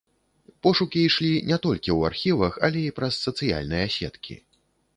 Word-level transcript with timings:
Пошукі 0.67 1.03
ішлі 1.09 1.29
не 1.49 1.59
толькі 1.67 1.89
ў 1.97 2.11
архівах, 2.11 2.57
але 2.69 2.79
і 2.89 2.95
праз 3.01 3.21
сацыяльныя 3.29 3.85
сеткі. 3.97 4.43